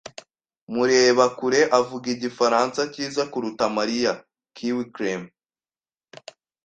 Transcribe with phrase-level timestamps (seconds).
[0.73, 4.13] mureba kure avuga igifaransa cyiza kuruta Mariya.
[4.55, 5.27] (KiwiCreme)